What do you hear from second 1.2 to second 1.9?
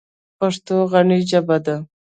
ژبه ده.